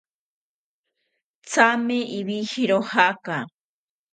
[1.51, 3.37] Thame iwijiro jaaka